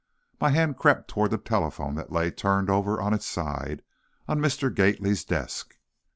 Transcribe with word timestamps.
My 0.39 0.49
hand 0.49 0.77
crept 0.77 1.07
toward 1.09 1.29
the 1.29 1.37
telephone 1.37 1.93
that 1.93 2.11
lay, 2.11 2.31
turned 2.31 2.71
over 2.71 2.99
on 2.99 3.13
its 3.13 3.27
side, 3.27 3.83
on 4.27 4.39
Mr. 4.41 4.73
Gately's 4.73 5.23
desk. 5.23 5.75